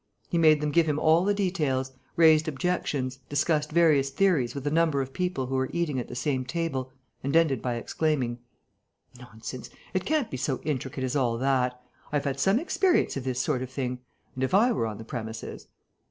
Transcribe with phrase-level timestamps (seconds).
[0.29, 4.71] He made them give him all the details, raised objections, discussed various theories with a
[4.71, 6.91] number of people who were eating at the same table
[7.23, 8.39] and ended by exclaiming:
[9.19, 9.69] "Nonsense!
[9.93, 11.79] It can't be so intricate as all that.
[12.11, 13.99] I have had some experience of this sort of thing.
[14.33, 15.67] And, if I were on the premises...."